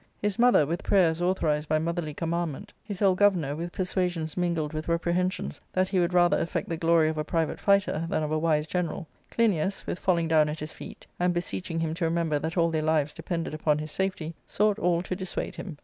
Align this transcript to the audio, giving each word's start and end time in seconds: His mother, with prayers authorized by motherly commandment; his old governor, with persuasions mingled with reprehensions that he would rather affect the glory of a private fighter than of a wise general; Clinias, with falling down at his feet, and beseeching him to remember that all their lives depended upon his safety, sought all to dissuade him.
His 0.17 0.39
mother, 0.39 0.65
with 0.65 0.81
prayers 0.81 1.21
authorized 1.21 1.69
by 1.69 1.77
motherly 1.77 2.15
commandment; 2.15 2.73
his 2.83 3.03
old 3.03 3.19
governor, 3.19 3.55
with 3.55 3.71
persuasions 3.71 4.35
mingled 4.35 4.73
with 4.73 4.87
reprehensions 4.87 5.61
that 5.73 5.89
he 5.89 5.99
would 5.99 6.11
rather 6.11 6.39
affect 6.39 6.69
the 6.69 6.75
glory 6.75 7.07
of 7.07 7.19
a 7.19 7.23
private 7.23 7.59
fighter 7.59 8.07
than 8.09 8.23
of 8.23 8.31
a 8.31 8.39
wise 8.39 8.65
general; 8.65 9.07
Clinias, 9.29 9.85
with 9.85 9.99
falling 9.99 10.27
down 10.27 10.49
at 10.49 10.59
his 10.59 10.73
feet, 10.73 11.05
and 11.19 11.35
beseeching 11.35 11.81
him 11.81 11.93
to 11.93 12.05
remember 12.05 12.39
that 12.39 12.57
all 12.57 12.71
their 12.71 12.81
lives 12.81 13.13
depended 13.13 13.53
upon 13.53 13.77
his 13.77 13.91
safety, 13.91 14.33
sought 14.47 14.79
all 14.79 15.03
to 15.03 15.15
dissuade 15.15 15.57
him. 15.57 15.77